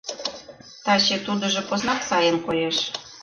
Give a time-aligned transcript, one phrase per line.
[0.83, 2.77] Таче тудыжо поснак сайын коеш.